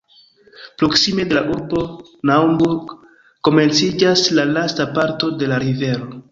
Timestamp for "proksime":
0.81-1.25